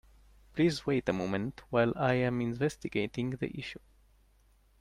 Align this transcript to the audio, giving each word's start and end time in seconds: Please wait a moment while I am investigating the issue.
Please 0.55 0.83
wait 0.87 1.07
a 1.09 1.13
moment 1.13 1.61
while 1.69 1.93
I 1.95 2.15
am 2.15 2.41
investigating 2.41 3.29
the 3.39 3.55
issue. 3.55 3.77